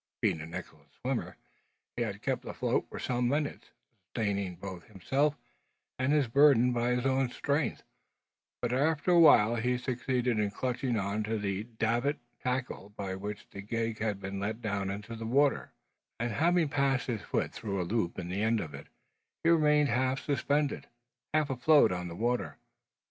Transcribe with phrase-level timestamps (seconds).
[0.19, 1.37] Being an excellent swimmer,
[1.95, 3.69] he had kept afloat for some minutes,
[4.03, 5.37] sustaining both himself
[5.99, 7.83] and his burden by his own strength;
[8.63, 13.47] but after a while he succeeded in clutching on to the davit tackle by which
[13.51, 15.71] the gig had been let down into the water,
[16.19, 18.87] and having passed his foot through a loop in the end of it,
[19.43, 20.87] he remained half suspended,
[21.31, 22.57] half afloat on the water.